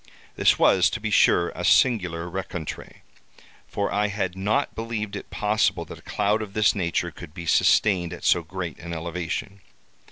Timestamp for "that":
5.85-5.99